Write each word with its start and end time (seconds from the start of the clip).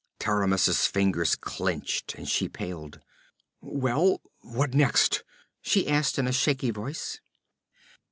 Taramis's 0.19 0.87
fingers 0.87 1.35
clenched 1.35 2.15
and 2.15 2.27
she 2.27 2.49
paled. 2.49 3.01
'Well, 3.61 4.19
what 4.41 4.73
next?' 4.73 5.23
she 5.61 5.87
asked 5.87 6.17
in 6.17 6.25
a 6.25 6.31
shaky 6.31 6.71
voice. 6.71 7.19